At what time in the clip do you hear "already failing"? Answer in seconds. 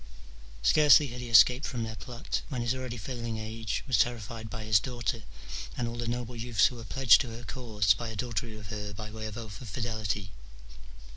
2.73-3.37